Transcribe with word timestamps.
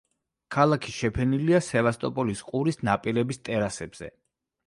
ქალაქი 0.53 0.93
შეფენილია 0.99 1.59
სევასტოპოლის 1.65 2.41
ყურის 2.49 2.81
ნაპირების 2.89 3.43
ტერასებზე. 3.51 4.13